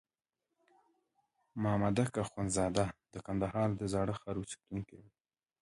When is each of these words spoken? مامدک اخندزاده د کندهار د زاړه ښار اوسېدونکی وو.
مامدک 1.63 2.11
اخندزاده 2.23 2.85
د 3.13 3.15
کندهار 3.25 3.69
د 3.75 3.81
زاړه 3.93 4.13
ښار 4.19 4.35
اوسېدونکی 4.39 4.95
وو. 4.99 5.09